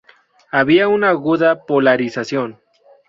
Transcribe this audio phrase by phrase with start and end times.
[0.49, 2.59] Había una aguda polarización.